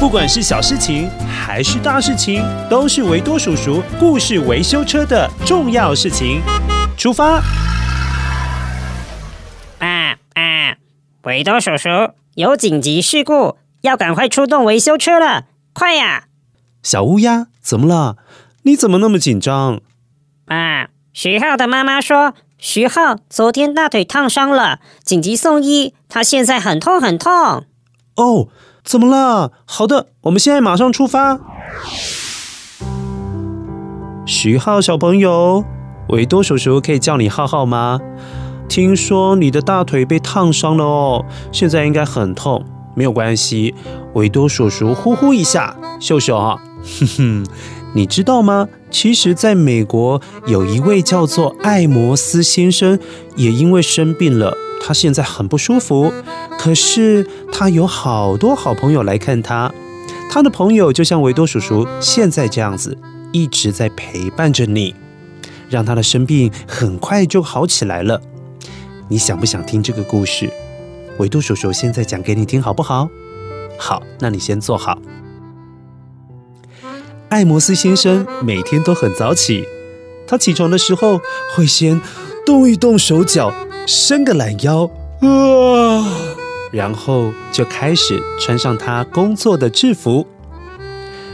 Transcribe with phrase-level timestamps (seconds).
[0.00, 6.40] 不管是小事情还是大事情，都是维多叔叔故事维修车的重要事情。
[6.96, 7.42] 出发！
[9.80, 10.76] 啊啊！
[11.24, 11.88] 维多叔叔
[12.34, 16.26] 有紧急事故，要赶快出动维修车了，快呀！
[16.80, 18.18] 小乌鸦，怎么了？
[18.62, 19.80] 你怎么那么紧张？
[20.46, 27.64] 啊，徐浩的妈妈说，徐浩昨天大腿烫伤了，紧急送医，他现在很痛很痛。
[28.14, 28.48] 哦。
[28.88, 29.52] 怎么了？
[29.66, 31.38] 好的，我们现在马上出发。
[34.24, 35.62] 徐浩小朋友，
[36.08, 38.00] 维多叔叔可以叫你浩浩吗？
[38.66, 42.64] 听说你的大腿被烫伤了哦，现在应该很痛。
[42.94, 43.74] 没有关系，
[44.14, 47.46] 维多叔叔呼呼一下，秀秀啊，哼哼，
[47.92, 48.68] 你知道吗？
[48.90, 52.98] 其实，在美国有一位叫做艾摩斯先生，
[53.36, 54.56] 也因为生病了。
[54.80, 56.12] 他现在很不舒服，
[56.58, 59.72] 可是他有好多好朋友来看他。
[60.30, 62.96] 他的朋友就像维多叔叔现在这样子，
[63.32, 64.94] 一直在陪伴着你，
[65.68, 68.20] 让他的生病很快就好起来了。
[69.08, 70.50] 你想不想听这个故事？
[71.18, 73.08] 维多叔叔现在讲给你听，好不好？
[73.78, 74.98] 好，那你先坐好。
[77.28, 79.64] 艾摩斯先生每天都很早起，
[80.26, 81.20] 他起床的时候
[81.54, 82.00] 会先
[82.46, 83.52] 动一动手脚。
[83.90, 84.84] 伸个懒腰，
[85.22, 86.04] 啊，
[86.70, 90.26] 然后就开始穿上他工作的制服。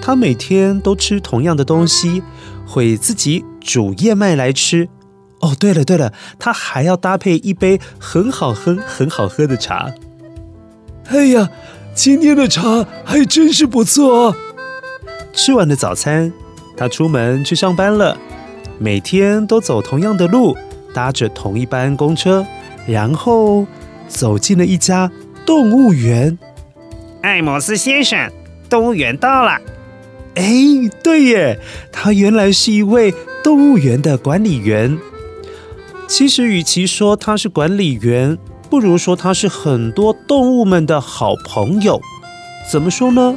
[0.00, 2.22] 他每天都吃同样的东西，
[2.64, 4.88] 会自己煮燕麦来吃。
[5.40, 9.92] 哦，对了对了，他还要搭配一杯很好喝、很好喝的茶。
[11.08, 11.50] 哎呀，
[11.96, 14.36] 今天的茶还真是不错。
[15.32, 16.32] 吃完了早餐，
[16.76, 18.16] 他出门去上班了。
[18.78, 20.56] 每天都走同样的路。
[20.96, 22.46] 搭着同一班公车，
[22.86, 23.66] 然后
[24.08, 25.12] 走进了一家
[25.44, 26.38] 动物园。
[27.20, 28.32] 艾摩斯先生，
[28.70, 29.60] 动物园到了。
[30.36, 30.54] 哎，
[31.04, 31.60] 对耶，
[31.92, 33.12] 他原来是一位
[33.44, 34.98] 动物园的管理员。
[36.08, 38.38] 其实，与其说他是管理员，
[38.70, 42.00] 不如说他是很多动物们的好朋友。
[42.72, 43.36] 怎么说呢？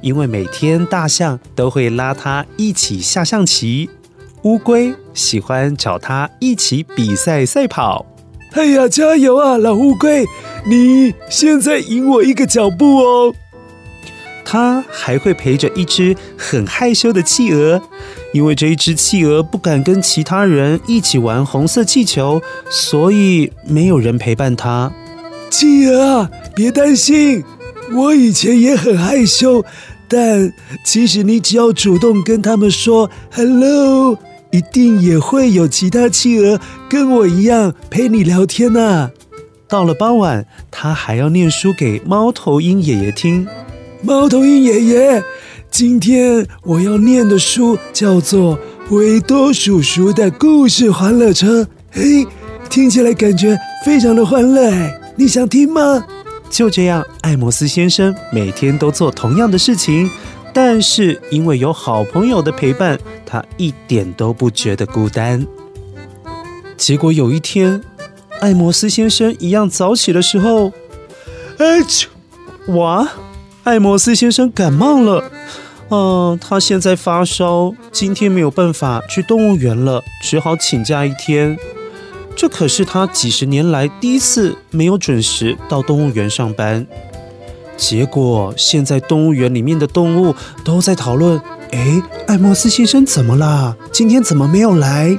[0.00, 3.90] 因为每天大象都会拉他一起下象棋。
[4.44, 8.04] 乌龟喜欢找他一起比赛赛跑。
[8.52, 10.26] 哎呀，加油啊，老乌龟！
[10.66, 13.34] 你现在赢我一个脚步哦。
[14.44, 17.80] 他还会陪着一只很害羞的企鹅，
[18.34, 24.92] 因为这一只企鹅不敢跟其他人一起玩红色气球，所以没有人陪伴它。
[25.50, 27.42] 企鹅啊，别担心，
[27.94, 29.64] 我以前也很害羞，
[30.06, 30.52] 但
[30.84, 34.18] 其实你只要主动跟他们说 “hello”。
[34.54, 39.10] 一定也会有其他企鹅跟我一样陪你聊天呢、啊。
[39.66, 43.44] 到了傍晚，他还要念书给猫头鹰爷爷听。
[44.00, 45.22] 猫头鹰爷爷，
[45.72, 48.56] 今天我要念的书叫做
[48.94, 51.62] 《维多叔叔的故事欢乐车》。
[51.90, 52.24] 嘿，
[52.70, 54.72] 听起来感觉非常的欢乐，
[55.16, 56.06] 你想听吗？
[56.48, 60.08] 就这样，艾摩斯先生每天都做同样的事情。
[60.54, 65.44] 但是因为有好朋友的陪伴，他一点都不觉得孤单。
[66.76, 67.82] 结果有一天，
[68.40, 70.72] 艾摩斯先生一样早起的时候，
[71.58, 72.06] 哎啾！
[72.68, 73.08] 哇，
[73.64, 75.30] 艾摩斯先生感冒了。
[75.90, 81.58] 嗯，他现在发烧，今天没有办法去动物园了，只好请假一天。
[82.36, 86.86] 这可是他几十年来第一次没有准时到动物园上班。
[87.76, 91.40] 结果现在动物园里面的动物都在讨论：
[91.72, 93.76] 哎，艾莫斯先生怎么啦？
[93.92, 95.18] 今天怎么没有来？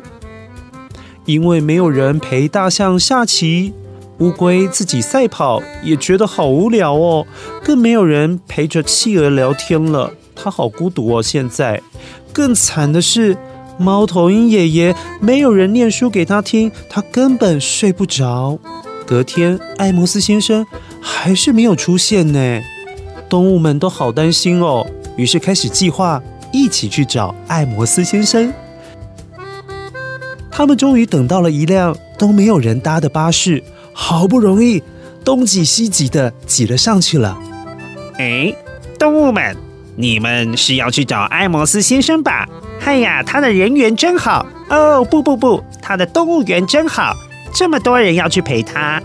[1.26, 3.74] 因为没有人陪大象下棋，
[4.20, 7.26] 乌龟自己赛跑也觉得好无聊哦，
[7.64, 11.24] 更没有人陪着企鹅聊天了，他好孤独哦。
[11.24, 11.82] 现在
[12.32, 13.36] 更惨的是，
[13.78, 18.60] 猫头鹰爷爷没有人念书给他听，他根本睡不着。
[19.06, 20.66] 隔天，艾摩斯先生
[21.08, 22.62] 还是没有出现呢，
[23.30, 24.86] 动物们都好担心哦，
[25.16, 26.20] 于是开始计划
[26.52, 28.52] 一起去找艾摩斯先生。
[30.50, 33.64] 他们终于等到了一辆都没有人搭的巴士，
[33.94, 34.82] 好不容易
[35.24, 37.38] 东挤西挤的挤了上去了。
[38.18, 38.52] 哎，
[38.98, 39.56] 动物们，
[39.96, 42.50] 你们是要去找艾摩斯先生吧？
[42.84, 45.06] 哎呀，他的人缘真好哦！
[45.06, 47.16] 不不不，他的动物园真好。
[47.54, 49.02] 这么多人要去陪他，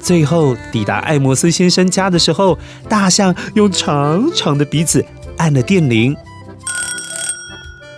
[0.00, 2.58] 最后抵达艾摩斯先生家的时候，
[2.88, 5.04] 大象用长长的鼻子
[5.36, 6.16] 按了电铃。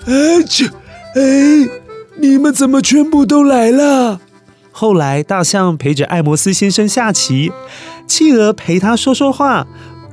[0.06, 1.70] 哎这，哎，
[2.16, 4.20] 你们怎么全部都来了？
[4.72, 7.52] 后来大象陪着艾摩斯先生下棋，
[8.06, 9.66] 企鹅陪他说说话，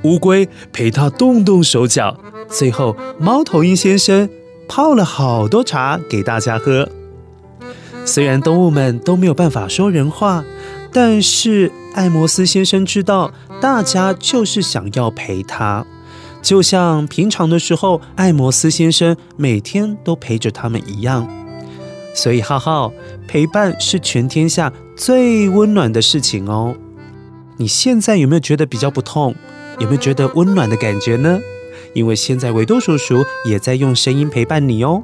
[0.03, 4.30] 乌龟陪他动动手脚，最后猫头鹰先生
[4.68, 6.88] 泡了好多茶给大家喝。
[8.06, 10.44] 虽然动物们都没有办法说人话，
[10.91, 13.31] 但是艾摩斯先生知道，
[13.62, 15.86] 大家就是想要陪他，
[16.41, 21.27] 就像平常的时候，艾摩斯先生每天都陪着他们一样。
[22.15, 22.91] 所以，浩浩，
[23.27, 26.75] 陪伴是全天下最温暖的事情哦。
[27.57, 29.35] 你现在有没有觉得比较不痛？
[29.80, 31.39] 有没有觉得温暖的感觉呢？
[31.94, 35.03] 因为现在维多叔叔也在用声音陪伴你哦。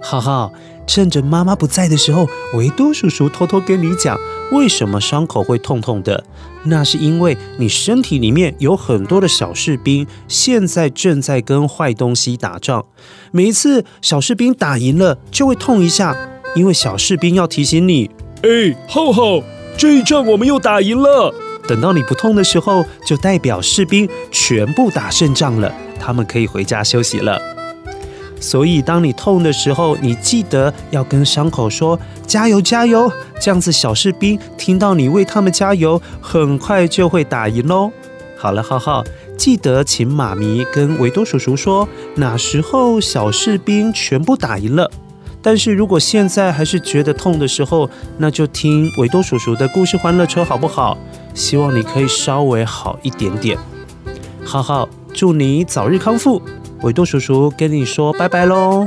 [0.00, 0.52] 浩浩。
[0.88, 4.18] 趁着妈妈不在的时候，维多叔叔偷偷跟你讲，
[4.50, 6.24] 为什么伤口会痛痛的？
[6.64, 12.84] 那是因为你身体里面有很多的小士兵，现在正在跟坏东西打仗。
[13.30, 16.16] 每一次小士兵打赢了，就会痛一下，
[16.56, 18.10] 因为小士兵要提醒你：
[18.42, 19.42] 哎，浩浩，
[19.76, 21.32] 这一仗我们又打赢了。
[21.68, 25.70] 等到你不痛的时候，就代表士兵全部打胜仗了，
[26.00, 27.57] 他们可以回家休息了。
[28.40, 37.90] 所以，当你痛的时候，你记得要跟伤口说“加油，加油”，这样子小士兵听到你为他们加油，很快就会打赢喽。
[38.36, 39.02] 好了，浩浩，
[39.36, 44.88] 记得请妈咪跟维多叔叔说，哪时候小士兵全部打赢了。
[45.42, 47.88] 但是如果现在还是觉得痛的时候，
[48.18, 50.96] 那就听维多叔叔的故事欢乐车好不好？
[51.34, 53.58] 希望你可以稍微好一点点。
[54.44, 56.40] 浩浩，祝你早日康复。
[56.82, 58.86] 维多叔叔跟你说拜拜喽。